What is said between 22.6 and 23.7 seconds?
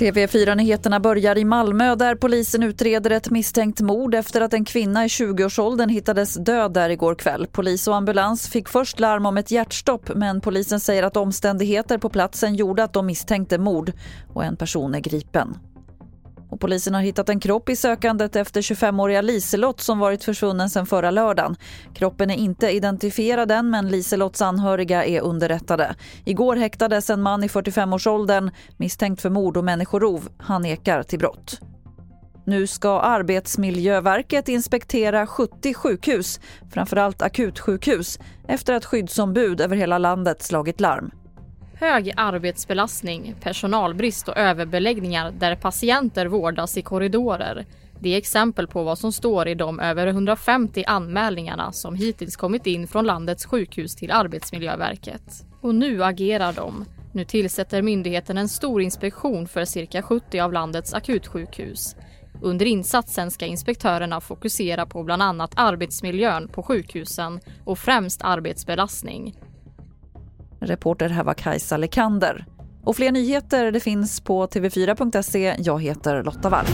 identifierad än